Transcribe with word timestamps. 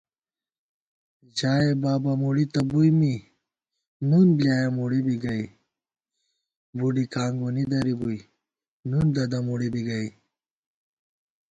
ژائےبابہ 1.37 2.11
مُڑی 2.21 2.45
تہ 2.53 2.61
بُوئی 2.69 2.91
می، 2.99 3.13
نُن 4.09 4.27
بۡلیایَہ 4.37 4.71
مُڑی 4.77 5.01
بی 5.05 5.15
گئ 5.23 5.43
* 6.09 6.77
بُڈی 6.77 7.05
کانگُونی 7.13 7.63
درِی 7.71 7.93
بُوئی 7.99 8.19
نُن 8.89 9.05
ددَہ 9.15 9.39
مُڑی 9.47 9.69
بی 9.73 9.81
گئ 9.87 10.07